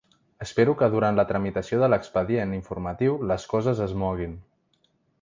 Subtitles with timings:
[0.45, 4.39] Espero que durant la tramitació de l’expedient informatiu les coses es moguin.